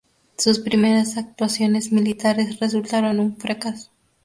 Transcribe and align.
Sus 0.35 0.57
primeras 0.57 1.15
actuaciones 1.15 1.91
militares 1.91 2.59
resultaron 2.59 3.19
un 3.19 3.37
fracaso. 3.37 3.91